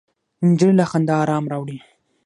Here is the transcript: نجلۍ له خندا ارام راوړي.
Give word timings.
نجلۍ 0.47 0.71
له 0.79 0.85
خندا 0.91 1.15
ارام 1.23 1.45
راوړي. 1.51 1.77